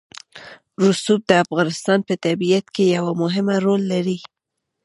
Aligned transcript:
رسوب 0.83 1.21
د 1.27 1.31
افغانستان 1.45 1.99
په 2.07 2.13
طبیعت 2.25 2.65
کې 2.75 2.83
یو 2.97 3.05
مهم 3.21 3.45
رول 3.65 3.81
لري. 3.93 4.17